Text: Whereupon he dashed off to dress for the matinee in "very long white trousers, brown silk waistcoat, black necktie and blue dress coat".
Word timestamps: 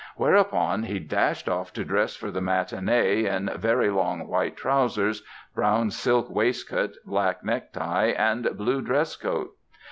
Whereupon 0.15 0.81
he 0.81 0.97
dashed 0.97 1.47
off 1.47 1.71
to 1.73 1.85
dress 1.85 2.15
for 2.15 2.31
the 2.31 2.41
matinee 2.41 3.27
in 3.27 3.51
"very 3.55 3.91
long 3.91 4.25
white 4.27 4.57
trousers, 4.57 5.21
brown 5.53 5.91
silk 5.91 6.27
waistcoat, 6.27 6.95
black 7.05 7.43
necktie 7.45 8.07
and 8.07 8.49
blue 8.57 8.81
dress 8.81 9.15
coat". 9.15 9.51